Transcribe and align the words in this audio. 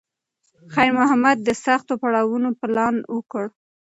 خیر 0.73 0.91
محمد 0.99 1.37
د 1.41 1.49
سختو 1.65 1.93
پړاوونو 2.01 2.49
پلان 2.59 2.95
وکړ. 3.15 3.45